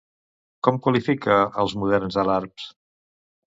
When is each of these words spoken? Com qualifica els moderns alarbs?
Com 0.67 0.79
qualifica 0.85 1.37
els 1.65 1.77
moderns 1.83 2.19
alarbs? 2.25 2.69